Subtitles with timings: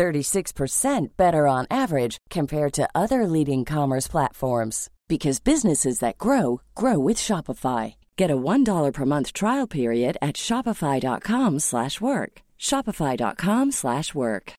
[0.00, 6.98] 36% better on average compared to other leading commerce platforms because businesses that grow grow
[6.98, 7.96] with Shopify.
[8.16, 12.32] Get a $1 per month trial period at shopify.com/work.
[12.58, 14.52] shopify.com/work.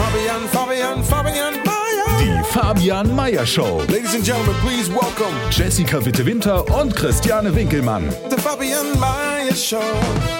[0.00, 2.06] Fabian, Fabian, Fabian Mayer.
[2.20, 3.72] Die Fabian Meyer Show.
[3.94, 8.04] Ladies and gentlemen, please welcome Jessica Witte-Winter und Christiane Winkelmann.
[8.30, 10.39] the Fabian Mayer Show.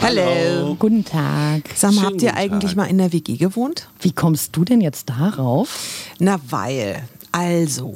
[0.00, 0.76] Hallo.
[0.78, 1.62] Guten Tag.
[1.74, 2.76] Sag mal, Schönen habt ihr eigentlich Tag.
[2.76, 3.88] mal in der WG gewohnt?
[4.00, 6.06] Wie kommst du denn jetzt darauf?
[6.18, 7.02] Na, weil.
[7.32, 7.94] Also,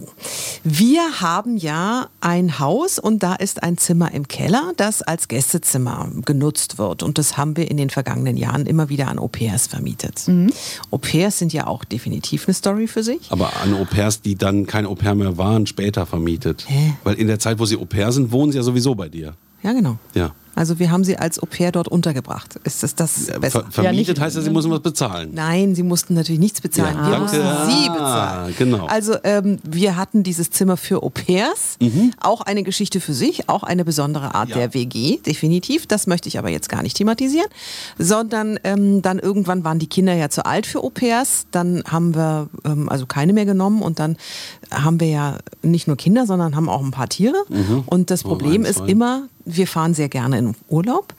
[0.65, 6.11] wir haben ja ein Haus und da ist ein Zimmer im Keller, das als Gästezimmer
[6.27, 7.03] genutzt wird.
[7.03, 10.27] Und das haben wir in den vergangenen Jahren immer wieder an Au-pairs vermietet.
[10.91, 13.31] Au-pairs sind ja auch definitiv eine Story für sich.
[13.31, 16.67] Aber an Au-pairs, die dann kein Au-pair mehr waren, später vermietet.
[16.69, 16.93] Hä?
[17.05, 19.33] Weil in der Zeit, wo sie Au-pair sind, wohnen sie ja sowieso bei dir.
[19.63, 19.97] Ja, genau.
[20.15, 20.33] Ja.
[20.61, 22.57] Also wir haben sie als Au-pair dort untergebracht.
[22.65, 23.65] Ist das das besser?
[23.71, 25.31] Ver vermietet nicht- heißt ja, sie müssen was bezahlen.
[25.33, 26.97] Nein, sie mussten natürlich nichts bezahlen.
[26.99, 27.23] Ja, wir danke.
[27.23, 28.55] mussten sie Ah, bezahlen.
[28.59, 28.87] genau.
[28.87, 31.79] Also ähm, wir hatten dieses Zimmer für Au-pairs.
[31.81, 32.13] Mhm.
[32.21, 34.57] Auch eine Geschichte für sich, auch eine besondere Art Ja.
[34.57, 35.87] der WG, definitiv.
[35.87, 37.49] Das möchte ich aber jetzt gar nicht thematisieren.
[37.99, 41.47] Sondern ähm, dann irgendwann waren die Kinder ja zu alt für Au-pairs.
[41.53, 44.19] Dann haben wir ähm, also keine mehr genommen und dann
[44.71, 47.37] haben wir ja nicht nur Kinder, sondern haben auch ein paar Tiere.
[47.87, 51.15] Und das Oh, Problem ein, ist immer, wir fahren sehr gerne in Urlaub.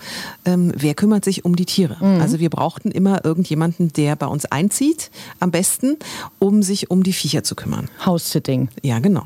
[0.46, 1.98] Ähm, wer kümmert sich um die Tiere?
[2.22, 5.98] Also wir brauchten immer irgendjemanden, der bei uns einzieht, am besten,
[6.40, 7.90] um sich um die Viecher zu kümmern.
[8.06, 8.70] House-Sitting.
[8.82, 9.26] Ja, genau.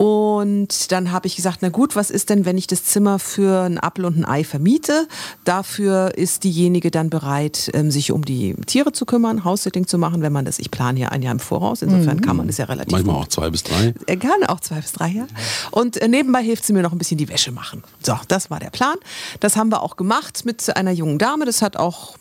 [0.00, 3.64] Und dann habe ich gesagt, na gut, was ist denn, wenn ich das Zimmer für
[3.64, 5.06] ein Apfel und ein Ei vermiete?
[5.44, 10.22] Dafür ist diejenige dann bereit, ähm, sich um die Tiere zu kümmern, House-Sitting zu machen,
[10.22, 12.64] wenn man das, ich plane ja ein Jahr im Voraus, insofern kann man das ja
[12.64, 13.92] relativ Manchmal gut auch zwei bis drei.
[14.06, 15.28] er kann auch zwei bis drei Jahre.
[15.70, 17.82] Und äh, nebenbei hilft sie mir noch ein bisschen die Wäsche machen.
[18.02, 18.96] So, das war der Plan.
[19.40, 21.44] Das haben wir auch gemacht mit einer jungen Dame.
[21.44, 22.16] Das hat auch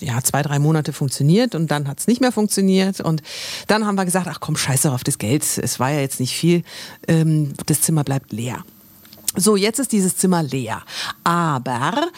[0.00, 3.00] ja, zwei, drei Monate funktioniert und dann hat es nicht mehr funktioniert.
[3.00, 3.22] Und
[3.66, 5.44] dann haben wir gesagt, ach komm, scheiß doch auf das Geld.
[5.58, 6.62] Es war ja jetzt nicht viel.
[7.08, 8.64] Ähm, das Zimmer bleibt leer.
[9.36, 10.82] So, jetzt ist dieses Zimmer leer.
[11.22, 12.08] Aber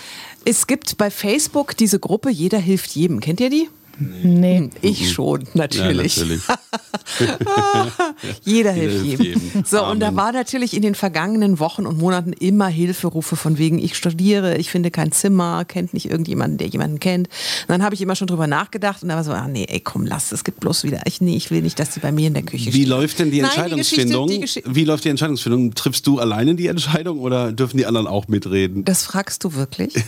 [0.45, 3.21] es gibt bei Facebook diese Gruppe Jeder hilft jedem.
[3.21, 3.69] Kennt ihr die?
[3.99, 4.71] Nee.
[4.81, 6.17] Ich schon, natürlich.
[6.17, 6.43] Ja, natürlich.
[8.45, 9.27] Jeder hilft jedem.
[9.27, 9.65] jedem.
[9.65, 10.17] So, und da Amen.
[10.17, 14.71] war natürlich in den vergangenen Wochen und Monaten immer Hilferufe von wegen, ich studiere, ich
[14.71, 17.29] finde kein Zimmer, kennt nicht irgendjemanden, der jemanden kennt.
[17.29, 19.81] Und dann habe ich immer schon drüber nachgedacht und da war so, ah nee, ey,
[19.81, 22.29] komm, lass, es gibt bloß wieder, ich, nee, ich will nicht, dass die bei mir
[22.29, 22.89] in der Küche Wie stehen.
[22.89, 24.29] läuft denn die Nein, Entscheidungsfindung?
[24.29, 25.75] Die Geschichte, die Geschi Wie läuft die Entscheidungsfindung?
[25.75, 28.85] Triffst du alleine die Entscheidung oder dürfen die anderen auch mitreden?
[28.85, 29.95] das fragst du wirklich?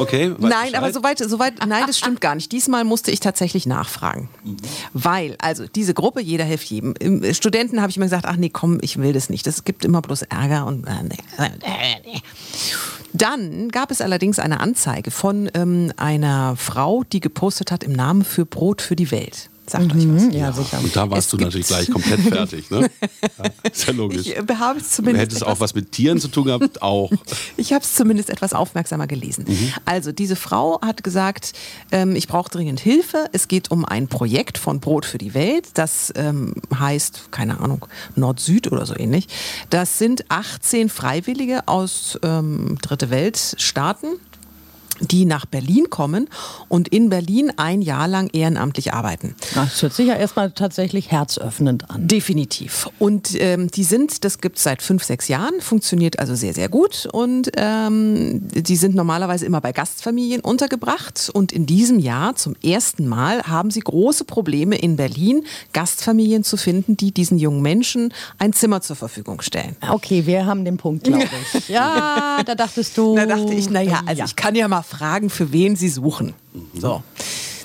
[0.00, 0.34] Okay.
[0.38, 2.50] Nein, aber soweit, soweit, nein, das stimmt gar nicht.
[2.52, 4.30] Diesmal musste ich tatsächlich nachfragen.
[4.94, 6.94] Weil, also diese Gruppe, jeder hilft jedem.
[6.98, 9.46] Im Studenten habe ich immer gesagt, ach nee, komm, ich will das nicht.
[9.46, 10.92] Das gibt immer bloß Ärger und äh,
[11.38, 12.20] äh.
[13.12, 18.24] Dann gab es allerdings eine Anzeige von ähm, einer Frau, die gepostet hat im Namen
[18.24, 19.50] für Brot für die Welt.
[19.70, 20.34] Sagt euch was.
[20.34, 20.80] Ja, sicher.
[20.82, 22.90] Und da warst Es du natürlich gleich komplett fertig, ne?
[23.38, 24.26] Ja, ist ja logisch.
[24.26, 26.82] Ich äh, habe es Du zumindest hättest etwas auch was mit Tieren zu tun gehabt,
[26.82, 27.12] auch.
[27.56, 29.44] Ich habe es zumindest etwas aufmerksamer gelesen.
[29.84, 31.52] Also diese Frau hat gesagt,
[31.92, 33.26] ähm, ich brauche dringend Hilfe.
[33.32, 35.68] Es geht um ein Projekt von Brot für die Welt.
[35.74, 39.28] Das ähm, heißt, keine Ahnung, Nord-Süd oder so ähnlich.
[39.70, 44.08] Das sind 18 Freiwillige aus ähm, Dritte Welt-Staaten
[45.00, 46.28] die nach Berlin kommen
[46.68, 49.34] und in Berlin ein Jahr lang ehrenamtlich arbeiten.
[49.54, 52.06] Das hört sich ja erstmal tatsächlich herzöffnend an.
[52.06, 52.88] Definitiv.
[52.98, 56.68] Und ähm, die sind, das gibt es seit fünf, sechs Jahren, funktioniert also sehr, sehr
[56.68, 57.08] gut.
[57.12, 61.30] Und ähm, die sind normalerweise immer bei Gastfamilien untergebracht.
[61.32, 66.56] Und in diesem Jahr zum ersten Mal haben sie große Probleme in Berlin, Gastfamilien zu
[66.56, 69.76] finden, die diesen jungen Menschen ein Zimmer zur Verfügung stellen.
[69.88, 71.68] Okay, wir haben den Punkt, glaube ich.
[71.70, 73.14] Ja, da dachtest du.
[73.14, 74.24] Da dachte ich, naja, also ja.
[74.24, 76.34] ich kann ja mal fragen, für wen sie suchen.
[76.74, 77.02] So.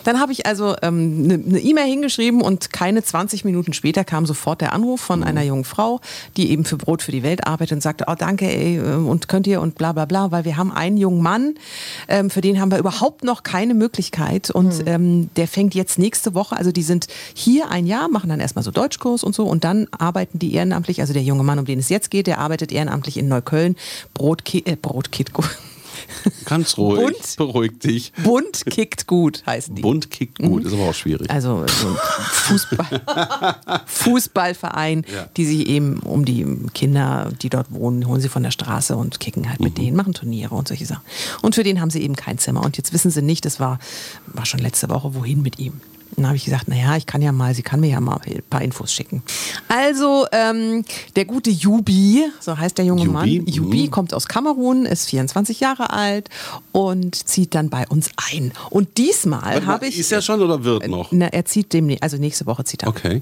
[0.06, 4.04] Dann habe ich also eine ähm, ne- ne E-Mail hingeschrieben und keine 20 Minuten später
[4.04, 6.00] kam sofort der Anruf von einer jungen Frau,
[6.38, 9.28] die eben für Brot für die Welt arbeitet und sagte, oh danke ey, äh, und
[9.28, 11.56] könnt ihr und bla bla bla, weil wir haben einen jungen Mann,
[12.08, 16.36] ähm, für den haben wir überhaupt noch keine Möglichkeit und ähm, der fängt jetzt nächste
[16.36, 19.64] Woche, also die sind hier ein Jahr, machen dann erstmal so Deutschkurs und so und
[19.64, 22.72] dann arbeiten die ehrenamtlich, also der junge Mann, um den es jetzt geht, der arbeitet
[22.72, 23.76] ehrenamtlich in Neukölln,
[24.14, 25.32] Brotkit, äh, Brotkit,
[26.46, 27.02] Ganz ruhig.
[27.02, 27.36] Bunt.
[27.38, 28.14] Beruhig dich.
[28.24, 29.82] Bunt kickt gut, heißen die.
[29.82, 31.30] Bunt kickt gut, ist aber auch schwierig.
[31.30, 31.96] Also so ein
[32.32, 33.02] Fußball,
[33.86, 35.28] Fußballverein, Ja.
[35.38, 39.20] die sich eben um die Kinder, die dort wohnen, holen sie von der Straße und
[39.20, 39.66] kicken halt Mhm.
[39.66, 41.04] mit denen, machen Turniere und solche Sachen.
[41.42, 42.64] Und für den haben sie eben kein Zimmer.
[42.64, 43.80] Und jetzt wissen sie nicht, das war,
[44.28, 45.82] war schon letzte Woche, wohin mit ihm.
[46.16, 48.42] Dann habe ich gesagt, naja, ich kann ja mal, sie kann mir ja mal ein
[48.50, 49.22] paar Infos schicken.
[49.68, 50.86] Also, ähm,
[51.16, 53.92] der gute Jubi, so heißt der junge Jubi, Mann, Jubi mhm.
[53.92, 56.30] kommt aus Kamerun, ist 24 Jahre alt
[56.72, 58.52] und zieht dann bei uns ein.
[58.70, 60.00] Und diesmal mal, habe ich...
[60.00, 61.10] ist er schon oder wird noch?
[61.12, 62.90] Na, er zieht demnächst, also nächste Woche zieht er.
[62.90, 63.22] Okay.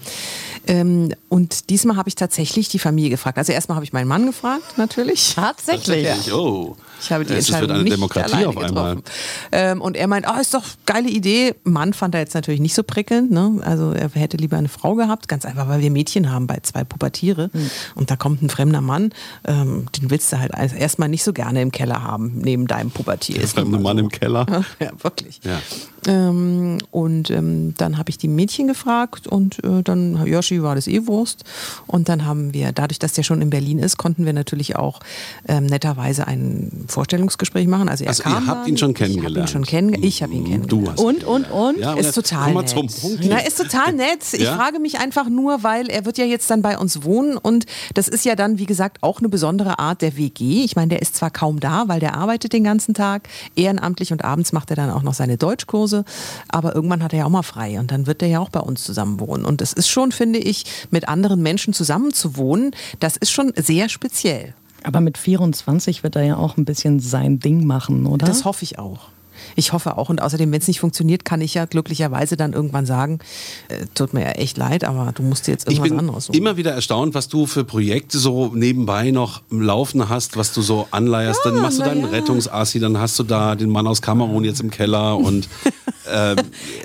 [0.68, 3.38] Ähm, und diesmal habe ich tatsächlich die Familie gefragt.
[3.38, 5.34] Also erstmal habe ich meinen Mann gefragt, natürlich.
[5.36, 6.34] Tatsächlich.
[6.34, 6.76] Oh.
[7.02, 8.96] Ich habe die es Entscheidung wird eine nicht Demokratie auf einmal.
[8.96, 9.04] getroffen.
[9.52, 11.54] Ähm, und er meint, ah, ist doch geile Idee.
[11.64, 13.32] Mann fand er jetzt natürlich nicht so prickelnd.
[13.32, 13.60] Ne?
[13.64, 15.28] Also er hätte lieber eine Frau gehabt.
[15.28, 17.50] Ganz einfach, weil wir Mädchen haben bei zwei Pubertiere.
[17.54, 17.70] Hm.
[17.96, 19.12] Und da kommt ein fremder Mann.
[19.46, 23.38] Ähm, den willst du halt erstmal nicht so gerne im Keller haben, neben deinem Pubertier.
[23.40, 24.04] Der fremde Mann so.
[24.04, 24.46] im Keller.
[24.80, 25.40] Ja, wirklich.
[25.44, 25.60] Ja.
[26.08, 30.88] Ähm, und ähm, dann habe ich die Mädchen gefragt und äh, dann Yoshi war das
[30.88, 31.44] eh Wurst.
[31.88, 35.00] Und dann haben wir, dadurch, dass der schon in Berlin ist, konnten wir natürlich auch
[35.48, 37.88] ähm, netterweise ein Vorstellungsgespräch machen.
[37.90, 39.50] Also, er Also ihr kam habt dann, ihn schon Ich habe ihn kennengelernt.
[39.50, 40.06] schon kennengelernt.
[40.06, 40.72] Ich habe ihn kennengelernt.
[40.72, 41.78] Du hast Und, und, und?
[41.80, 42.92] Ja, Ist total mal nett.
[42.92, 43.26] zum Punkt.
[43.28, 44.20] Na, ist total nett.
[44.34, 44.56] Ich Ja?
[44.56, 48.08] frage mich einfach nur, weil er wird ja jetzt dann bei uns wohnen und das
[48.08, 50.64] ist ja dann, wie gesagt, auch eine besondere Art der WG.
[50.64, 54.24] Ich meine, der ist zwar kaum da, weil der arbeitet den ganzen Tag ehrenamtlich und
[54.24, 56.06] abends macht er dann auch noch seine Deutschkurse,
[56.50, 58.60] aber irgendwann hat er ja auch mal frei und dann wird er ja auch bei
[58.60, 59.46] uns zusammen wohnen.
[59.46, 63.54] Und es ist schon, finde ich, mit anderen Menschen zusammen zu wohnen, das ist schon
[63.56, 64.54] sehr speziell.
[64.86, 68.26] Aber mit 24 wird er ja auch ein bisschen sein Ding machen, oder?
[68.26, 69.00] Das hoffe ich auch.
[69.56, 70.10] Ich hoffe auch.
[70.10, 73.20] Und außerdem, wenn es nicht funktioniert, kann ich ja glücklicherweise dann irgendwann sagen,
[73.70, 76.26] äh, tut mir ja echt leid, aber du musst dir jetzt Ich irgendwas bin anderes
[76.26, 76.38] suchen.
[76.38, 80.62] immer wieder erstaunt, was du für Projekte so nebenbei noch im Laufen hast, was du
[80.62, 81.42] so anleierst.
[81.44, 82.08] dann machst du deinen ja.
[82.08, 85.48] Rettungsassi, dann hast du da den Mann aus Kamerun jetzt im Keller und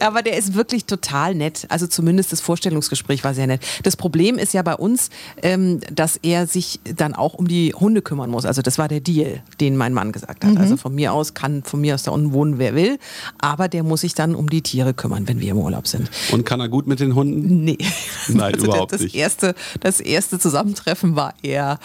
[0.00, 1.67] Aber der ist wirklich total nett.
[1.69, 3.61] Also zumindest das Vorstellungsgespräch war sehr nett.
[3.82, 5.11] Das Problem ist ja bei uns,
[5.43, 8.44] ähm, dass er sich dann auch um die Hunde kümmern muss.
[8.44, 10.56] Also das war der Deal, den mein Mann gesagt hat.
[10.56, 12.99] Also von mir aus kann von mir aus da unten wohnen, wer will.
[13.38, 16.10] Aber der muss sich dann um die Tiere kümmern, wenn wir im Urlaub sind.
[16.32, 17.64] und kann er gut mit den Hunden?
[17.64, 17.78] Nee.
[18.28, 19.14] Nein, Also überhaupt das nicht.
[19.14, 21.78] Erste, das erste Zusammentreffen war eher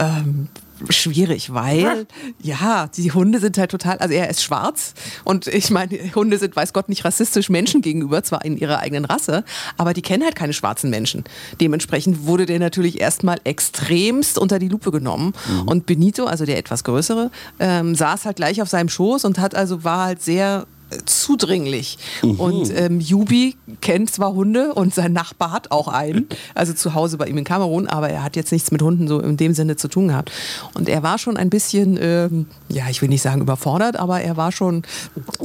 [0.00, 0.48] ähm,
[0.90, 2.06] schwierig, weil
[2.42, 4.94] ja, die Hunde sind halt total, also er ist schwarz
[5.24, 9.04] und ich meine, Hunde sind, weiß Gott, nicht rassistisch Menschen gegenüber, zwar in ihrer eigenen
[9.04, 9.44] Rasse,
[9.76, 11.24] aber die kennen halt keine schwarzen Menschen.
[11.60, 15.68] Dementsprechend wurde der natürlich erstmal extremst unter die Lupe genommen Mhm.
[15.68, 19.54] und Benito, also der etwas größere, ähm, saß halt gleich auf seinem Schoß und hat
[19.54, 20.66] also war halt sehr
[21.04, 21.98] zudringlich.
[22.22, 22.40] Mhm.
[22.40, 27.16] Und ähm, Jubi kennt zwar Hunde und sein Nachbar hat auch einen, also zu Hause
[27.18, 29.76] bei ihm in Kamerun, aber er hat jetzt nichts mit Hunden so in dem Sinne
[29.76, 30.30] zu tun gehabt.
[30.74, 34.36] Und er war schon ein bisschen, ähm, ja, ich will nicht sagen überfordert, aber er
[34.36, 34.82] war schon,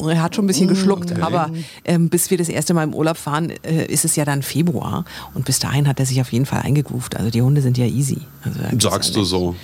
[0.07, 1.19] er hat schon ein bisschen geschluckt.
[1.21, 1.51] Aber
[1.85, 5.05] ähm, bis wir das erste Mal im Urlaub fahren, äh, ist es ja dann Februar
[5.33, 7.17] und bis dahin hat er sich auf jeden Fall eingegroovt.
[7.17, 8.19] Also die Hunde sind ja easy.
[8.43, 9.55] Also, Sagst ja du so.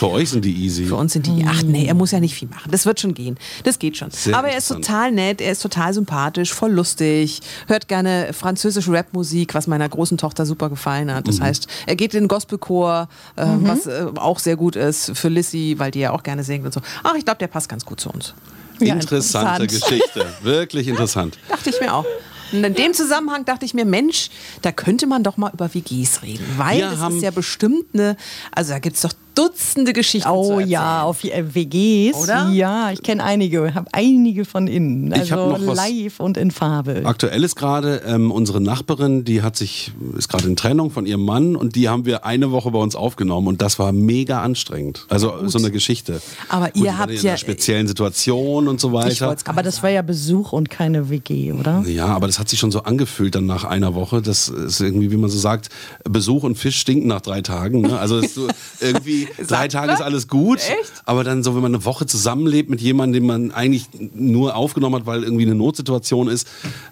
[0.00, 0.86] Für euch sind die easy.
[0.86, 2.70] Für uns sind die, ach nee, er muss ja nicht viel machen.
[2.70, 3.36] Das wird schon gehen.
[3.64, 4.10] Das geht schon.
[4.10, 8.90] Sehr Aber er ist total nett, er ist total sympathisch, voll lustig, hört gerne französische
[8.94, 11.28] Rapmusik, was meiner großen Tochter super gefallen hat.
[11.28, 11.42] Das Mhm.
[11.42, 15.74] heißt, er geht in den Gospelchor, äh, was äh, auch sehr gut ist für Lissy,
[15.76, 16.80] weil die ja auch gerne singt und so.
[17.02, 18.32] Ach, ich glaube, der passt ganz gut zu uns.
[18.80, 19.88] Ja, Interessante interessant.
[20.00, 20.26] Geschichte.
[20.42, 21.38] Wirklich interessant.
[21.50, 22.06] Dachte ich mir auch.
[22.52, 24.28] Und in dem Zusammenhang dachte ich mir, Mensch,
[24.62, 26.44] da könnte man doch mal über WGs reden.
[26.56, 28.16] Weil Wir das haben- ist ja bestimmt eine,
[28.50, 30.68] also da gibt es doch Dutzende Geschichten zu Oh erzählen.
[30.70, 32.16] ja, auf äh, WGs.
[32.16, 32.48] Oder?
[32.50, 35.12] Ja, ich kenne einige, habe einige von innen.
[35.12, 37.02] Also live und in Farbe.
[37.04, 41.24] Aktuell ist gerade ähm, unsere Nachbarin, die hat sich, ist gerade in Trennung von ihrem
[41.24, 45.06] Mann und die haben wir eine Woche bei uns aufgenommen und das war mega anstrengend.
[45.08, 46.20] Also so eine Geschichte.
[46.48, 49.36] Aber Gut, ihr habt in ja- einer speziellen Situation und so weiter.
[49.46, 51.82] Aber das war ja Besuch und keine WG, oder?
[51.86, 54.22] Ja, aber das hat sich schon so angefühlt dann nach einer Woche.
[54.22, 55.68] Das ist irgendwie, wie man so sagt,
[56.04, 57.82] Besuch und Fisch stinken nach drei Tagen.
[57.82, 57.98] Ne?
[57.98, 58.48] Also ist so
[58.80, 60.58] irgendwie drei Tage ist alles gut.
[60.58, 60.92] Echt?
[61.04, 64.96] Aber dann so, wenn man eine Woche zusammenlebt mit jemandem, den man eigentlich nur aufgenommen
[64.96, 66.46] hat, weil irgendwie eine Notsituation ist,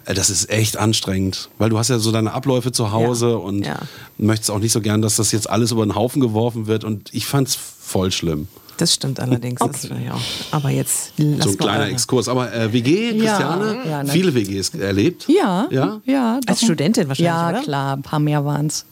[0.05, 1.49] äh, das ist echt anstrengend.
[1.57, 3.35] Weil du hast ja so deine Abläufe zu Hause Ja.
[3.35, 3.79] und Ja.
[4.17, 6.83] möchtest auch nicht so gern, dass das jetzt alles über den Haufen geworfen wird.
[6.83, 8.47] Und ich fand's voll schlimm.
[8.77, 9.59] Das stimmt allerdings.
[9.59, 10.17] Das, ja.
[10.51, 12.29] Aber jetzt lass so ein kleiner eure- Exkurs.
[12.29, 15.25] Aber äh, WG, Christiane, ja, viele WGs erlebt?
[15.27, 15.99] Ja, Ja?
[16.05, 16.39] ja.
[16.47, 16.61] Als.
[16.61, 17.59] Studentin wahrscheinlich, Ja, oder?
[17.61, 18.85] klar, ein paar mehr waren es.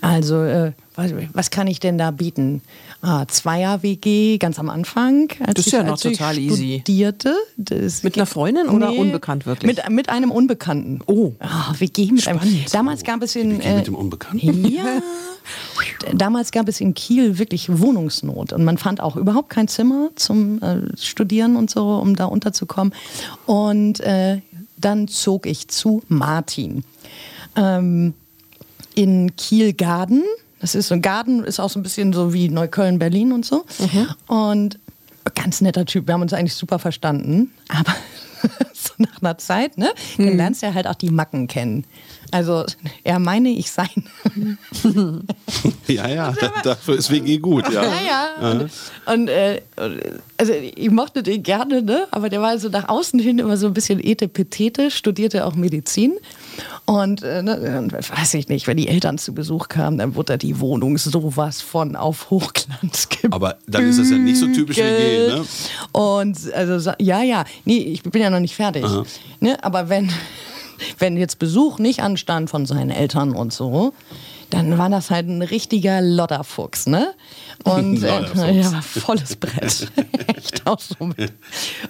[0.00, 2.62] Also, äh, was, was kann ich denn da bieten?
[3.02, 5.28] Ah, Zweier-WG ganz am Anfang.
[5.40, 6.78] Als Das ist ich, ja noch total easy.
[6.80, 7.34] Studierte.
[7.56, 9.76] Das Mit einer Freundin oder unbekannt wirklich?
[9.76, 11.00] Mit, mit einem Unbekannten.
[11.06, 11.32] Oh.
[11.38, 12.40] Ah, WG mit einem.
[12.40, 12.74] Spannend.
[12.74, 13.58] Damals gab es in.
[13.58, 14.64] WG mit dem Unbekannten?
[14.76, 15.00] Ja.
[16.12, 20.60] damals gab es in Kiel wirklich Wohnungsnot und man fand auch überhaupt kein Zimmer zum
[20.60, 22.92] äh, Studieren und so, um da unterzukommen.
[23.46, 24.40] Und äh,
[24.76, 26.82] dann zog ich zu Martin.
[27.54, 28.14] Ähm,
[28.96, 30.24] in Kiel-Garden.
[30.60, 33.44] Das ist so ein Garten, ist auch so ein bisschen so wie Neukölln, Berlin und
[33.44, 33.64] so.
[34.26, 34.78] Und
[35.34, 36.06] ganz netter Typ.
[36.06, 37.52] Wir haben uns eigentlich super verstanden.
[37.68, 37.94] Aber
[38.72, 41.84] so nach einer Zeit, ne, dann lernst du ja halt auch die Macken kennen.
[42.30, 42.64] Also
[43.04, 43.88] er meine, ich sein.
[45.88, 47.84] Ja, ja, da, dafür ist WG gut, ja.
[47.84, 47.92] Ja,
[48.40, 48.50] ja.
[48.50, 48.70] Und,
[49.06, 49.62] und äh,
[50.36, 52.08] also ich mochte den gerne, ne?
[52.10, 56.14] aber der war so nach außen hin immer so ein bisschen etepetete, studierte auch Medizin.
[56.86, 60.36] Und, äh, ne, weiß ich nicht, wenn die Eltern zu Besuch kamen, dann wurde da
[60.36, 63.34] die Wohnung sowas von auf Hochglanz gebügelt.
[63.34, 65.44] Aber dann ist das ja nicht so typisch WG, ne?
[65.92, 68.84] Und also ja, ja, nee, ich bin ja noch nicht fertig.
[69.40, 69.62] Ne?
[69.64, 70.10] Aber wenn,
[70.98, 73.92] wenn jetzt Besuch nicht anstand von seinen Eltern und so,
[74.50, 77.08] dann war das halt ein richtiger Lodderfuchs, ne?
[77.64, 78.72] Und äh, Lodderfuchs.
[78.72, 79.88] ja, volles Brett.
[80.36, 81.06] Echt auch so.
[81.06, 81.32] mit-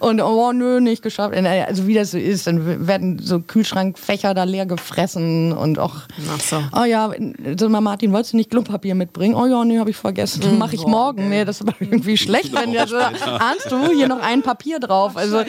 [0.00, 1.36] Und oh nö, nicht geschafft.
[1.36, 5.78] Und, äh, Also wie das so ist, dann werden so Kühlschrankfächer da leer gefressen und
[5.78, 5.94] auch,
[6.30, 6.62] Ach so.
[6.78, 7.10] oh ja,
[7.58, 9.34] sag mal Martin, wolltest du nicht Klopapier mitbringen?
[9.34, 10.58] Oh ja, nee, habe ich vergessen.
[10.58, 11.28] Mach ich morgen.
[11.28, 14.78] Nee, das ist aber irgendwie schlecht, wenn ja so, ahnst du, hier noch ein Papier
[14.80, 15.16] drauf.
[15.16, 15.46] Also, also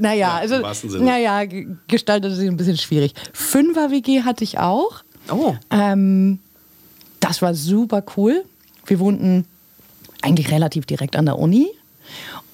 [0.00, 1.04] naja, also, im wahrsten Sinne.
[1.04, 3.14] naja, ge- gestaltet sich ein bisschen schwierig.
[3.32, 5.03] Fünfer-WG hatte ich auch.
[5.30, 5.54] Oh.
[5.70, 6.38] Ähm,
[7.20, 8.44] das war super cool.
[8.86, 9.46] Wir wohnten
[10.22, 11.68] eigentlich relativ direkt an der Uni.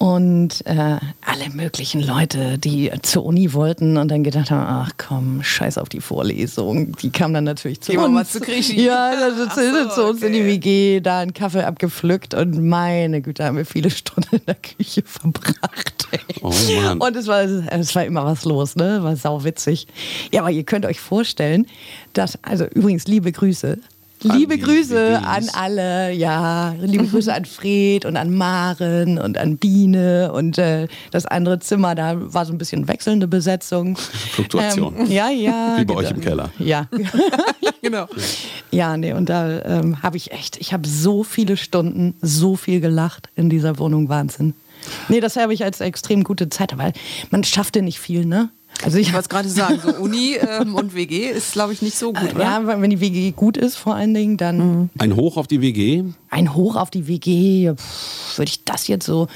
[0.01, 5.43] Und äh, alle möglichen Leute, die zur Uni wollten und dann gedacht haben, ach komm,
[5.43, 6.93] scheiß auf die Vorlesung.
[6.93, 8.11] Die kamen dann natürlich zu Gehen uns.
[8.11, 8.81] mal zu Krischi.
[8.83, 9.11] Ja,
[9.53, 10.43] zu, so, zu uns in die.
[10.43, 15.03] WG, da einen Kaffee abgepflückt und meine Güte, haben wir viele Stunden in der Küche
[15.05, 16.07] verbracht.
[16.09, 16.19] ey.
[16.41, 16.97] Oh Mann.
[16.97, 19.03] Und es war, es war immer was los, ne?
[19.03, 19.85] War sau witzig.
[20.31, 21.67] Ja, aber ihr könnt euch vorstellen,
[22.13, 23.77] dass, also übrigens liebe Grüße.
[24.23, 25.25] Liebe Grüße WGs.
[25.25, 26.75] an alle, ja.
[26.79, 31.95] Liebe Grüße an Fred und an Maren und an Biene und äh, das andere Zimmer,
[31.95, 33.97] da war so ein bisschen wechselnde Besetzung.
[33.97, 34.95] Fluktuation.
[34.99, 35.75] Ähm, ja, ja.
[35.79, 36.49] Wie bei euch im Keller.
[36.59, 36.87] Ja.
[37.81, 38.07] Genau.
[38.69, 42.79] Ja, nee, und da ähm, habe ich echt, ich habe so viele Stunden, so viel
[42.81, 44.53] gelacht in dieser Wohnung, Wahnsinn.
[45.09, 46.93] Nee, das habe ich als extrem gute Zeit, weil
[47.29, 48.49] man schaffte nicht viel, ne?
[48.83, 51.97] Also ich wollte es gerade sagen, so Uni ähm, und WG ist, glaube ich, nicht
[51.97, 52.43] so gut, oder?
[52.43, 56.03] ja, wenn die WG gut ist, vor allen Dingen, dann Ein Hoch auf die WG.
[56.29, 59.27] ein Hoch auf die WG, pff, würde ich das jetzt so.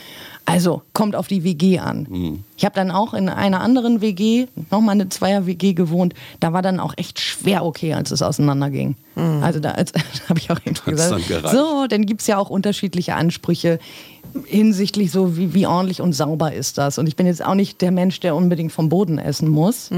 [0.47, 2.43] Also kommt auf die WG an.
[2.55, 6.13] Ich habe dann auch in einer anderen WG, nochmal eine Zweier-WG gewohnt.
[6.39, 8.95] Da war dann auch echt schwer okay, als es auseinanderging.
[9.15, 9.91] Also da als-
[10.29, 13.79] habe ich auch eben Hat's gesagt, so, dann gibt es ja auch unterschiedliche Ansprüche
[14.45, 16.97] hinsichtlich so, wie, wie ordentlich und sauber ist das.
[16.97, 19.89] Und ich bin jetzt auch nicht der Mensch, der unbedingt vom Boden essen muss.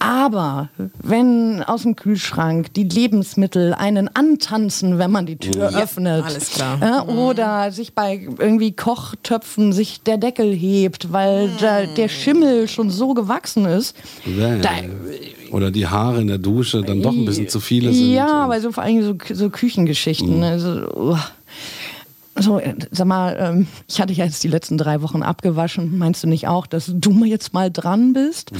[0.00, 0.68] Aber
[1.02, 6.78] wenn aus dem Kühlschrank die Lebensmittel einen antanzen, wenn man die Tür öffnet, alles klar.
[6.80, 12.90] Ja, oder sich bei irgendwie Kochtöpfen sich der Deckel hebt, weil da der Schimmel schon
[12.90, 13.96] so gewachsen ist.
[14.24, 14.60] Bäh.
[14.60, 14.70] Da,
[15.50, 18.12] Oder die Haare in der Dusche dann doch ein bisschen zu viele sind.
[18.12, 20.44] Ja, aber so vor allem so, so Küchengeschichten.
[20.44, 21.24] Also, uah.
[22.40, 25.98] So, äh, sag mal, ähm, ich hatte ja jetzt die letzten drei Wochen abgewaschen.
[25.98, 28.50] Meinst du nicht auch, dass du mal jetzt mal dran bist?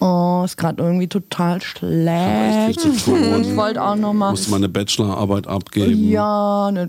[0.00, 2.84] Oh, ist gerade irgendwie total echt schlecht.
[2.86, 4.30] Ich wollte auch noch mal.
[4.30, 6.08] Musste mal eine Bachelorarbeit abgeben.
[6.08, 6.86] Ja, ne,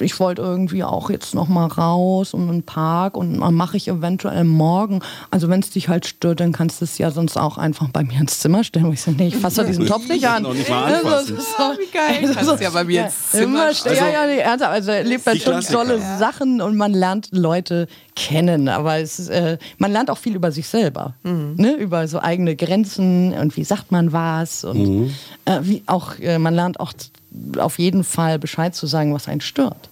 [0.00, 3.88] ich, wollte irgendwie auch jetzt noch mal raus und einen Park und dann mache ich
[3.88, 5.00] eventuell morgen.
[5.30, 8.02] Also wenn es dich halt stört, dann kannst du es ja sonst auch einfach bei
[8.04, 8.92] mir ins Zimmer stellen.
[8.92, 10.42] Ich so, nee, ich fasse doch diesen Topf nicht an.
[10.42, 11.36] Noch nicht mal Also, anfassen.
[11.36, 12.34] das ist Ah, wie geil.
[12.34, 13.90] Kannst du ja bei mir ins Zimmer Immer stehen.
[13.92, 14.72] Also- ja, ja, nee, ernsthaft.
[14.72, 15.78] Also er lebt Die schon Klassiker.
[15.78, 18.68] tolle Sachen und man lernt Leute kennen.
[18.68, 21.14] Aber es ist, äh, man lernt auch viel über sich selber.
[21.22, 21.74] Ne?
[21.74, 24.64] Über so eigene Grenzen und wie sagt man was.
[24.64, 25.12] Und
[25.44, 26.92] äh, wie auch, äh, man lernt auch
[27.58, 29.88] auf jeden Fall Bescheid zu sagen, was einen stört.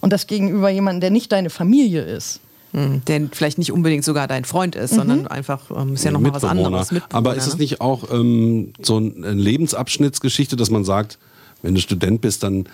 [0.00, 2.40] Und das gegenüber jemandem, der nicht deine Familie ist.
[2.72, 6.32] Hm, Der vielleicht nicht unbedingt sogar dein Freund ist, sondern einfach ähm, ist ja nochmal
[6.32, 6.88] was anderes.
[7.12, 7.60] Aber ist es ne?
[7.60, 11.18] nicht auch ähm, so eine Lebensabschnittsgeschichte, dass man sagt,
[11.60, 12.64] wenn du Student bist, dann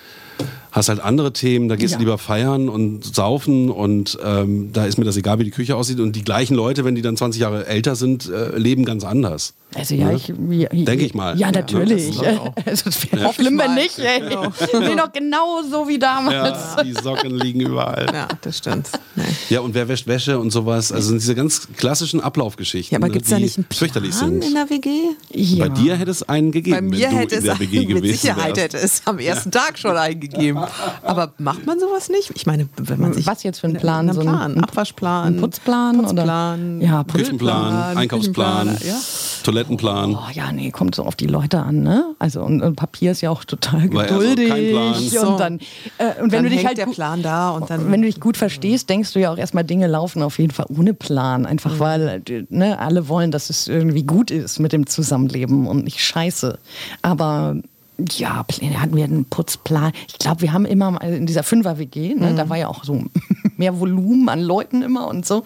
[0.73, 1.99] hast halt andere Themen, da gehst Ja.
[1.99, 5.77] du lieber feiern und saufen und ähm, da ist mir das egal, wie die Küche
[5.77, 6.01] aussieht.
[6.01, 9.55] Und die gleichen Leute, wenn die dann 20 Jahre älter sind, äh, leben ganz anders.
[9.75, 10.15] Also ja, Ne?
[10.17, 11.39] ich, ja, Denke ich mal.
[11.39, 12.17] Ja, Ja, natürlich.
[12.17, 12.21] das.
[12.67, 13.33] Also, es wäre Ja.
[13.35, 13.99] schlimm, wenn nicht.
[13.99, 14.21] Ey.
[14.81, 16.59] Nee, noch genau so wie damals.
[16.77, 18.07] Ja, die Socken liegen überall.
[18.13, 18.89] Ja, das stimmt.
[19.15, 19.25] Nee.
[19.51, 20.91] Ja, und wer wäscht Wäsche und sowas.
[20.91, 24.11] Also sind diese ganz klassischen Ablaufgeschichten, Ja, aber ne, gibt es da nicht einen fürchterlich
[24.13, 24.45] Plan sind.
[24.45, 24.89] in der WG?
[25.33, 25.67] Ja.
[25.67, 27.79] Bei dir hätte es einen gegeben, Bei mir wenn du hätte in es der WG
[27.81, 28.75] mit gewesen Sicherheit wärst.
[28.75, 29.93] hätte es am ersten Tag schon
[30.63, 31.03] eingegeben.
[31.05, 32.31] Aber macht man sowas nicht?
[32.35, 33.27] Ich meine, wenn man sich.
[33.27, 34.01] Was jetzt für ein Plan?
[34.09, 35.27] Einen So ein- Plan, ein- Abwaschplan.
[35.35, 36.81] ein Putzplan oder- Putzplan.
[36.81, 38.95] Ja, Putz- Küchenplan, Einkaufsplan, ja.
[39.45, 40.15] Toilettenplan.
[40.15, 42.15] Oh ja, nee, kommt so auf die Leute an, ne?
[42.19, 44.49] Also und, und Papier ist ja auch total Weil also geduldig.
[44.49, 44.95] kein Plan.
[44.95, 45.29] So.
[45.29, 45.59] Und dann,
[45.99, 47.91] äh, und wenn Dann du dich halt der gut- Plan da und dann.
[47.91, 50.67] wenn du dich gut verstehst, denkst du ja auch erstmal, Dinge laufen auf jeden Fall
[50.69, 51.47] ohne Plan.
[51.47, 51.79] Einfach Mhm.
[51.79, 56.59] weil ne, alle wollen, dass es irgendwie gut ist mit dem Zusammenleben und nicht scheiße.
[57.03, 57.57] Aber
[58.13, 59.93] ja, Pläne hatten wir einen Putzplan.
[60.07, 62.37] Ich glaube, wir haben immer mal in dieser Fünfer-WG, ne, Mhm.
[62.37, 63.03] da war ja auch so
[63.57, 65.43] mehr Volumen an Leuten immer und so.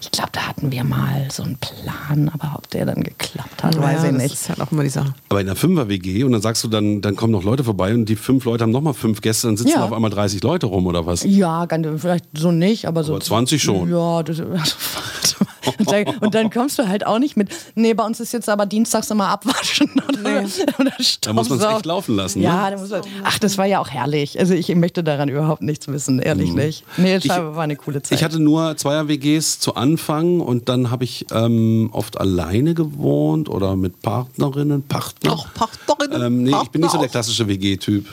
[0.00, 3.76] Ich glaube, da hatten wir mal so einen Plan, aber ob der dann geklappt hat,
[3.78, 4.32] weiß ja, ich das nicht.
[4.34, 5.12] ist halt auch immer die Sache.
[5.28, 8.06] Aber in der Fünfer-WG und dann sagst du, dann, dann kommen noch Leute vorbei und
[8.06, 9.84] die fünf Leute haben nochmal fünf Gäste, dann sitzen Ja.
[9.84, 11.22] auf einmal 30 Leute rum oder was?
[11.24, 13.12] Ja, ganz, vielleicht so nicht, aber so.
[13.12, 13.90] Aber 20 schon.
[13.90, 14.38] Ja, das,
[15.78, 17.50] und, dann, und dann kommst du halt auch nicht mit.
[17.74, 20.44] Nee, bei uns ist jetzt aber dienstags immer abwaschen oder,
[20.78, 22.40] oder Da muss man es echt laufen lassen.
[22.42, 22.76] Ja, ne?
[22.76, 24.38] da muss man, ach, das war ja auch herrlich.
[24.38, 26.84] Also ich möchte daran überhaupt nichts wissen, ehrlich nicht.
[26.96, 28.18] Nee, das Ich- war war eine coole Zeit.
[28.18, 33.76] Ich hatte nur Zweier-WGs zu Anfang und dann habe ich ähm, oft alleine gewohnt oder
[33.76, 35.32] mit Partnerinnen, Partner.
[35.32, 38.06] Auch Partnerinnen, Ähm, nee, ich bin nicht so Partner der klassische WG-Typ.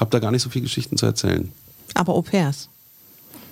[0.00, 1.52] Hab da gar nicht so viele Geschichten zu erzählen.
[1.94, 2.68] Aber Au pairs.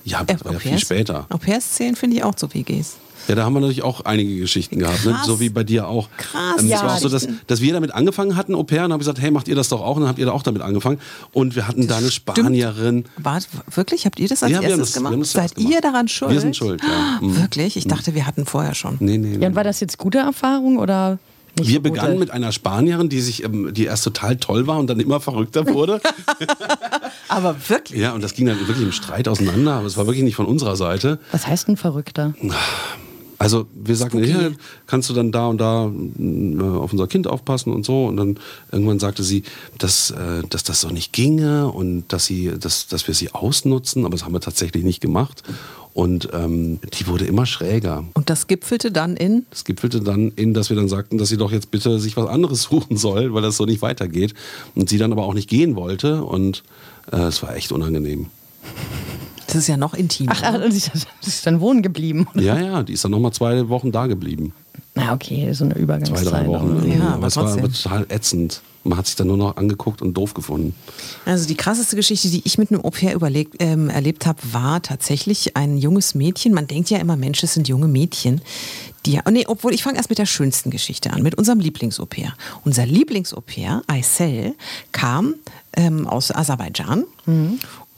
[0.05, 1.27] Ja, Äh, das war ja viel später.
[1.29, 2.97] Au pairs zählen finde ich auch zu WGs.
[3.31, 5.17] Ja, da haben wir natürlich auch einige Geschichten gehabt, ne?
[5.25, 6.09] So wie bei dir auch.
[6.17, 6.83] Krass, Ähm, es ja.
[6.83, 9.31] war auch so, dass, dass wir damit angefangen hatten, Au pair, und haben gesagt, hey,
[9.31, 9.95] macht ihr das doch auch?
[9.97, 10.99] Und dann habt ihr da auch damit angefangen.
[11.33, 13.05] Und wir hatten da eine Spanierin.
[13.17, 13.41] War,
[13.75, 14.05] wirklich?
[14.05, 15.15] Habt ihr das als Ja, erstes das- gemacht?
[15.21, 15.73] das Seid gemacht.
[15.73, 16.33] ihr daran schuld?
[16.33, 17.19] Wir sind schuld, ja.
[17.21, 17.37] Mhm.
[17.41, 17.77] Wirklich?
[17.77, 18.97] Ich dachte, wir hatten vorher schon.
[19.01, 19.43] Nee, nee, nee.
[19.43, 21.19] ja, und war das jetzt gute Erfahrung oder
[21.59, 24.79] nicht Wir so begannen mit einer Spanierin, die sich, ähm, die erst total toll war
[24.79, 26.01] und dann immer verrückter wurde.
[27.29, 28.01] Aber wirklich?
[28.01, 30.47] ja, und das ging dann wirklich im Streit auseinander, aber es war wirklich nicht von
[30.47, 31.19] unserer Seite.
[31.33, 32.35] Was heißt ein Verrückter?
[33.41, 34.51] Also wir sagten, ja,
[34.87, 38.05] kannst du dann da und da äh, auf unser Kind aufpassen und so.
[38.05, 38.39] Und dann
[38.71, 39.45] irgendwann sagte sie,
[39.79, 44.05] dass, äh, dass das so nicht ginge und dass, sie, dass, dass wir sie ausnutzen,
[44.05, 45.43] aber das haben wir tatsächlich nicht gemacht.
[45.95, 48.05] Und ähm, die wurde immer schräger.
[48.13, 49.47] Und das gipfelte dann in.
[49.49, 52.27] Das gipfelte dann in, dass wir dann sagten, dass sie doch jetzt bitte sich was
[52.27, 54.35] anderes suchen soll, weil das so nicht weitergeht.
[54.75, 56.25] Und sie dann aber auch nicht gehen wollte.
[56.25, 56.63] Und
[57.11, 58.27] äh, es war echt unangenehm.
[59.53, 60.33] Das ist ja noch intimer.
[60.43, 62.27] Ach, äh, sie ist, sie ist dann wohnen geblieben.
[62.35, 64.53] Ja, ja, die ist dann nochmal zwei Wochen da geblieben.
[64.95, 66.27] Na okay, so eine Zwei, Übergangszeit.
[66.31, 66.91] drei Wochen.
[66.91, 68.63] Ja, aber aber es war total ätzend.
[68.83, 70.75] Man hat sich dann nur noch angeguckt und doof gefunden.
[71.27, 75.55] Also die krasseste Geschichte, die ich mit einem Au-pair überlegt, ähm, erlebt habe, war tatsächlich
[75.57, 76.55] ein junges Mädchen.
[76.55, 78.41] Man denkt ja immer, Mensch, es sind junge Mädchen.
[79.05, 82.33] Die, oh nee, obwohl ich fange erst mit der schönsten Geschichte an, mit unserem Lieblings-Au-pair.
[82.65, 84.55] Unser Lieblings-Au-pair, Aysel,
[84.93, 85.35] kam
[85.77, 87.05] ähm, aus Aserbaidschan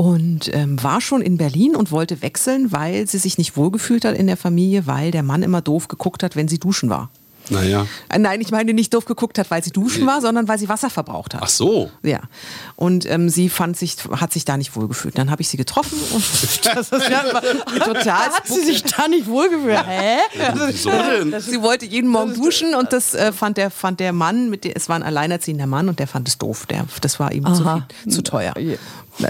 [0.03, 4.17] und ähm, war schon in Berlin und wollte wechseln, weil sie sich nicht wohlgefühlt hat
[4.17, 7.09] in der Familie, weil der Mann immer doof geguckt hat, wenn sie duschen war.
[7.51, 7.87] Naja.
[8.09, 10.69] Äh, Nein, ich meine nicht doof geguckt hat, weil sie duschen war, sondern weil sie
[10.69, 11.43] Wasser verbraucht hat.
[11.45, 11.89] Ach so.
[12.03, 12.19] Ja.
[12.75, 15.17] Und ähm, sie fand sich, hat sich da nicht wohlgefühlt.
[15.19, 16.25] Dann habe ich sie getroffen und
[16.65, 17.23] das ist ja
[17.79, 18.31] total.
[18.31, 19.87] Hat sie sich da nicht wohlgefühlt?
[19.87, 20.19] Hä?
[20.67, 21.41] Wieso denn?
[21.41, 24.77] Sie wollte jeden Morgen duschen und das äh, fand, der, fand der Mann, mit der,
[24.77, 26.67] es war ein alleinerziehender Mann und der fand es doof.
[26.67, 28.55] Der, das war ihm zu, viel, zu teuer,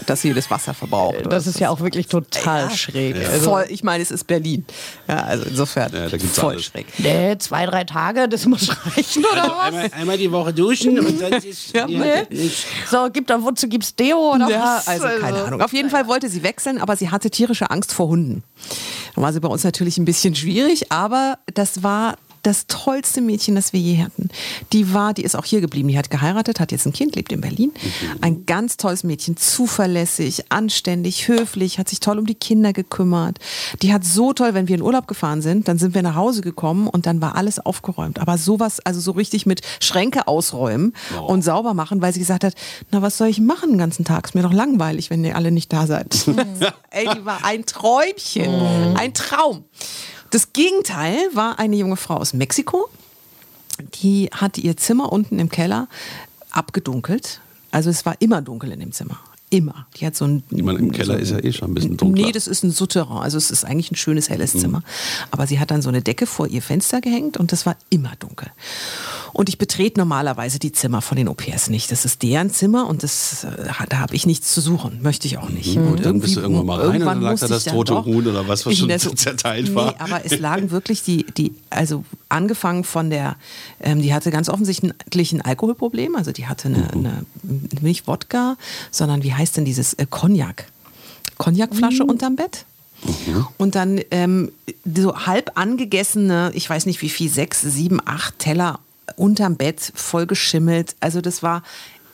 [0.07, 1.17] dass sie das Wasser verbraucht.
[1.29, 3.17] Das ist ja auch wirklich total schräg.
[3.17, 4.65] Also, voll, ich meine, es ist Berlin.
[5.09, 6.65] Ja, also insofern Ja, da gibt's voll alles.
[6.67, 6.87] schräg.
[6.99, 9.67] nee, zwei, drei Tage, das muss reichen, oder was?
[9.75, 11.99] Einmal, einmal die Woche duschen und sonst ist Ja, ja,
[12.31, 12.43] nee.
[12.43, 12.67] nicht.
[12.91, 14.89] So, gibt da, wozu gibt's Deo oder Ja, was?
[14.89, 15.61] also keine Ahnung.
[15.63, 18.45] Auf jeden Fall wollte sie wechseln, aber sie hatte tierische Angst vor Hunden.
[19.15, 23.55] Dann war sie bei uns natürlich ein bisschen schwierig, aber das war das tollste Mädchen,
[23.55, 24.29] das wir je hatten.
[24.73, 25.89] Die war, die ist auch hier geblieben.
[25.89, 27.73] Die hat geheiratet, hat jetzt ein Kind, lebt in Berlin.
[28.21, 33.39] Ein ganz tolles Mädchen, zuverlässig, anständig, höflich, hat sich toll um die Kinder gekümmert.
[33.81, 36.41] Die hat so toll, wenn wir in Urlaub gefahren sind, dann sind wir nach Hause
[36.41, 38.19] gekommen und dann war alles aufgeräumt.
[38.19, 40.95] Aber sowas, also so richtig mit Schränke ausräumen
[41.27, 42.55] und sauber machen, weil sie gesagt hat,
[42.91, 44.27] na was soll ich machen den ganzen Tag?
[44.27, 46.27] Ist mir doch langweilig, wenn ihr alle nicht da seid.
[46.91, 49.65] Ey, die war ein Träumchen, ein Traum.
[50.33, 52.89] Das Gegenteil war eine junge Frau aus Mexiko.
[54.03, 55.89] Die hatte ihr Zimmer unten im Keller
[56.51, 57.43] abgedunkelt.
[57.71, 59.21] Also es war immer dunkel in dem Zimmer.
[59.53, 59.87] Immer.
[59.99, 60.43] Die hat so ein.
[60.51, 62.25] Ich meine, im Keller ist ja eh schon ein bisschen dunkler.
[62.25, 63.19] Nee, das ist ein Souterrain.
[63.19, 64.83] Also es ist eigentlich ein schönes, helles Zimmer.
[65.31, 68.13] Aber sie hat dann so eine Decke vor ihr Fenster gehängt und das war immer
[68.19, 68.49] dunkel.
[69.35, 71.91] Und ich betrete normalerweise die Zimmer von den Au-pairs nicht.
[71.91, 73.49] Das ist deren Zimmer und das, äh,
[73.89, 75.01] da habe ich nichts zu suchen.
[75.03, 75.77] Möchte ich auch nicht.
[75.77, 78.49] Und dann bist du irgendwann mal rein und dann lag da das tote Huhn oder
[78.49, 79.93] was, was schon zerteilt war.
[79.93, 83.37] Nee, aber es lagen wirklich die, die also angefangen von der,
[83.81, 86.17] ähm, die hatte ganz offensichtlich ein Alkoholproblem.
[86.17, 87.27] Also die hatte eine, eine
[87.81, 88.57] nicht Wodka,
[88.91, 90.67] sondern wie heißt denn dieses äh, Cognac?
[91.39, 92.67] Cognacflasche unterm Bett.
[93.59, 94.53] Und dann ähm,
[94.85, 98.79] so halb angegessene, ich weiß nicht wie viel, sechs, sieben, acht Teller
[99.17, 100.95] unterm Bett, voll geschimmelt.
[101.01, 101.65] Also das war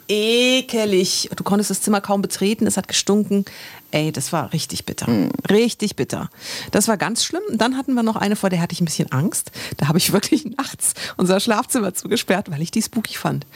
[0.09, 1.29] ekelig.
[1.37, 3.45] Du konntest das Zimmer kaum betreten, es hat gestunken.
[3.91, 5.07] Ey, das war richtig bitter.
[5.51, 6.29] Richtig bitter.
[6.73, 7.43] Das war ganz schlimm.
[7.51, 9.51] Und dann hatten wir noch eine, vor der hatte ich ein bisschen Angst.
[9.79, 13.47] Da habe ich wirklich nachts unser Schlafzimmer zugesperrt, weil ich die spooky fand.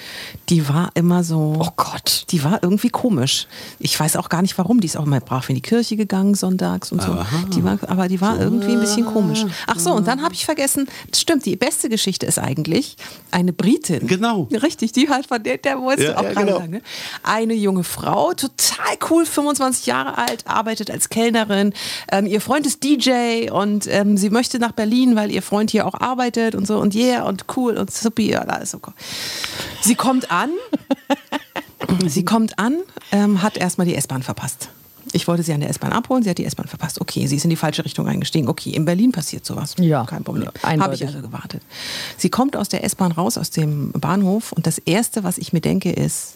[0.49, 1.57] Die war immer so.
[1.59, 2.25] Oh Gott.
[2.31, 3.47] Die war irgendwie komisch.
[3.79, 4.81] Ich weiß auch gar nicht warum.
[4.81, 7.25] Die ist auch mal brav in die Kirche gegangen sonntags und so.
[7.55, 9.45] Die war, aber die war irgendwie ein bisschen komisch.
[9.67, 12.97] Ach so, und dann habe ich vergessen, das stimmt, die beste Geschichte ist eigentlich
[13.31, 14.07] eine Britin.
[14.07, 14.49] Genau.
[14.51, 16.59] Richtig, die halt von der, der wolltest Ja, du auch ja, gerade genau.
[16.59, 16.71] sagen.
[16.73, 16.83] Ne?
[17.23, 21.73] Eine junge Frau, total cool, 25 Jahre alt, arbeitet als Kellnerin.
[22.11, 25.87] Ähm, ihr Freund ist DJ und ähm, sie möchte nach Berlin, weil ihr Freund hier
[25.87, 28.95] auch arbeitet und so und yeah und cool und supi, ja, alles so cool.
[29.81, 30.51] Sie kommt an,
[32.07, 32.79] sie kommt an,
[33.11, 34.69] ähm, hat erstmal die S-Bahn verpasst.
[35.13, 37.01] Ich wollte sie an der S-Bahn abholen, sie hat die S-Bahn verpasst.
[37.01, 38.49] Okay, sie ist in die falsche Richtung eingestiegen.
[38.49, 39.75] Okay, in Berlin passiert sowas.
[39.79, 40.49] Ja, kein Problem.
[40.63, 41.63] Habe ich also gewartet.
[42.17, 45.61] Sie kommt aus der S-Bahn raus, aus dem Bahnhof und das Erste, was ich mir
[45.61, 46.35] denke, ist,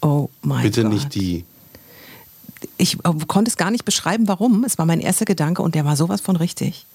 [0.00, 0.92] oh mein Bitte Gott.
[0.92, 1.44] nicht die.
[2.76, 4.64] Ich äh, konnte es gar nicht beschreiben, warum.
[4.64, 6.86] Es war mein erster Gedanke und der war sowas von richtig.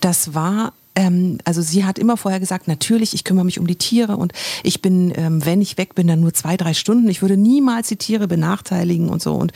[0.00, 3.76] Das war, ähm, also sie hat immer vorher gesagt, natürlich, ich kümmere mich um die
[3.76, 7.08] Tiere und ich bin, ähm, wenn ich weg bin, dann nur zwei, drei Stunden.
[7.08, 9.52] Ich würde niemals die Tiere benachteiligen und so und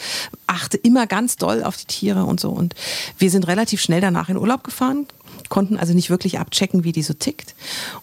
[0.47, 2.51] achte immer ganz doll auf die Tiere und so.
[2.51, 2.75] Und
[3.19, 5.07] wir sind relativ schnell danach in Urlaub gefahren,
[5.49, 7.55] konnten also nicht wirklich abchecken, wie die so tickt.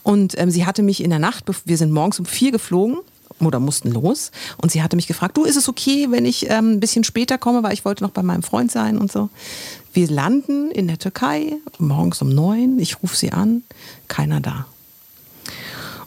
[0.03, 2.97] Und ähm, sie hatte mich in der Nacht, wir sind morgens um vier geflogen
[3.45, 4.31] oder mussten los.
[4.57, 7.37] Und sie hatte mich gefragt, du, ist es okay, wenn ich ähm, ein bisschen später
[7.37, 9.29] komme, weil ich wollte noch bei meinem Freund sein und so.
[9.93, 12.79] Wir landen in der Türkei, morgens um neun.
[12.79, 13.63] Ich rufe sie an,
[14.07, 14.65] keiner da.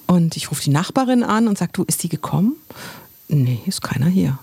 [0.06, 2.56] Und ich rufe die Nachbarin an und sage, du, ist die gekommen?
[3.28, 4.38] Nee, ist keiner hier.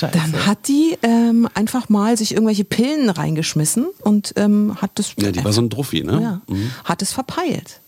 [0.00, 5.32] Dann hat die ähm, einfach mal sich irgendwelche Pillen reingeschmissen und ähm, hat das Ja,
[5.32, 6.20] die war so ein Druffi, ne?
[6.20, 7.80] ja, hat es verpeilt.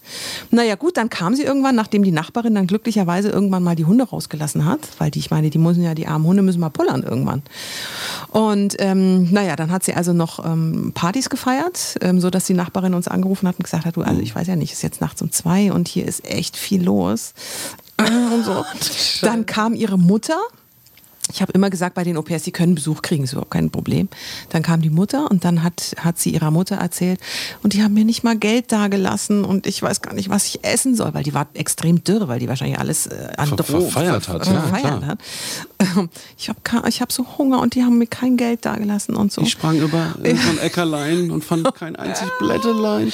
[0.51, 4.05] Naja gut, dann kam sie irgendwann, nachdem die Nachbarin dann glücklicherweise irgendwann mal die Hunde
[4.05, 7.03] rausgelassen hat, weil die, ich meine, die müssen ja, die armen Hunde müssen mal pullern
[7.03, 7.43] irgendwann.
[8.29, 12.55] Und ähm, naja, dann hat sie also noch ähm, Partys gefeiert, ähm, so dass die
[12.55, 14.83] Nachbarin uns angerufen hat und gesagt hat, du, also ich weiß ja nicht, es ist
[14.83, 17.35] jetzt nachts um zwei und hier ist echt viel los.
[17.99, 18.65] Und so.
[19.23, 20.39] Dann kam ihre Mutter,
[21.33, 24.09] ich habe immer gesagt, bei den Au-pairs, die können Besuch kriegen, ist überhaupt kein Problem.
[24.51, 27.21] Dann kam die Mutter und dann hat, hat sie ihrer Mutter erzählt,
[27.63, 30.65] und die haben mir nicht mal Geld dagelassen und ich weiß gar nicht, was ich
[30.65, 33.83] essen soll, weil die war extrem dürr, weil die wahrscheinlich alles äh, an Ver- Drogen
[33.91, 35.19] verfeiert hat, ja, verfeiert hat.
[35.79, 39.33] Ähm, Ich habe ich hab so Hunger und die haben mir kein Geld dagelassen und
[39.33, 39.41] so.
[39.43, 43.13] Ich sprang über ein Äckerlein und fand kein einzig Blättelein.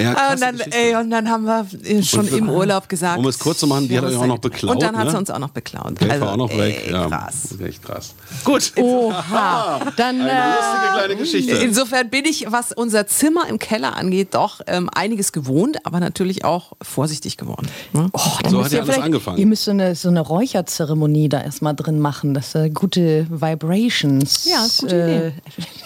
[0.00, 3.18] Ja, Ah, und, dann, ey, und dann haben wir äh, schon im Urlaub gesagt.
[3.18, 5.10] Um es kurz zu machen, die hat euch auch noch beklaut, Und dann hat ne?
[5.12, 5.98] sie uns auch noch beklaut.
[5.98, 6.82] Geld Also, war auch noch weg.
[6.86, 7.10] ey, Ja,
[7.44, 7.50] krass.
[7.50, 8.14] das ist echt krass.
[8.44, 8.72] Gut.
[8.76, 9.80] Oha.
[9.96, 11.52] Dann Eine äh, lustige kleine Geschichte.
[11.56, 16.44] Insofern bin ich, was unser Zimmer im Keller angeht, doch ähm, einiges gewohnt, aber natürlich
[16.44, 17.68] auch vorsichtig geworden.
[17.92, 18.08] Ne?
[18.12, 19.38] Oh, dann So hat ja ihr alles vielleicht- angefangen.
[19.38, 24.44] Ihr müsst so eine, so eine Räucherzeremonie da erstmal drin machen, dass äh, gute Vibrations.
[24.44, 25.32] Ja, gute äh, Idee.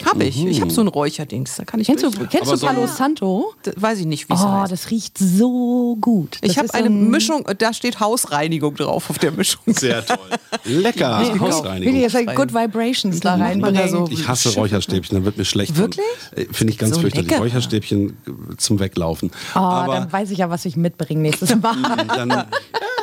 [0.04, 0.44] Habe ich.
[0.44, 1.56] Ich habe so ein Räucherdings.
[1.56, 3.52] Da kann ich Kennst du, kennst Aber du so- Palo Santo?
[3.64, 4.72] D- Weiß ich nicht, wie es Oh, heißt.
[4.72, 6.38] das riecht so gut.
[6.40, 9.62] Das Ich habe eine so ein- Mischung, da steht Hausreinigung drauf auf der Mischung.
[9.66, 10.18] Sehr toll.
[10.64, 11.20] Lecker.
[11.20, 11.96] Nee, Will Hausreinigung.
[11.96, 13.88] jetzt halt Good Vibrations da reinbringen.
[13.88, 15.77] so- Ich hasse Räucherstäbchen, dann wird mir schlecht.
[15.77, 16.05] Wirklich?
[16.37, 17.31] Äh, Finde ich ganz So fürchterlich.
[17.31, 17.42] lecker.
[17.42, 18.16] Räucherstäbchen
[18.57, 19.31] zum Weglaufen.
[19.55, 21.77] Oh, Aber dann weiß ich ja, was ich mitbringe nächstes Mal.
[22.09, 22.44] dann.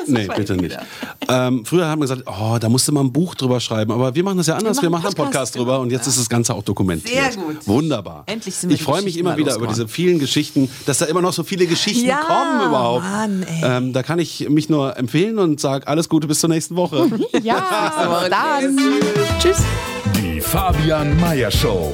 [0.08, 0.78] Nee, bitte nicht.
[1.28, 3.92] Ähm, früher haben wir gesagt, oh, da musste man ein Buch drüber schreiben.
[3.92, 4.82] Aber wir machen das ja anders.
[4.82, 7.34] Wir machen machen einen Podcast, drüber und jetzt ist das Ganze auch dokumentiert.
[7.34, 7.68] Sehr gut.
[7.68, 8.24] Wunderbar.
[8.26, 11.22] Endlich sind wir ich freue mich immer wieder über diese vielen Geschichten, dass da immer
[11.22, 13.04] noch so viele Geschichten Ja, kommen überhaupt.
[13.04, 13.62] Mann, ey.
[13.64, 17.08] ähm, da kann ich mich nur empfehlen und sage alles Gute bis zur nächsten Woche.
[17.44, 18.78] ja, dann.
[19.40, 19.58] Tschüss.
[20.16, 21.94] Die Fabian Meyer Show.